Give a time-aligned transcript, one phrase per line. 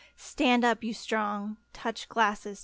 [0.15, 1.57] Stand up, you Strong!
[1.73, 2.59] Touch glasses!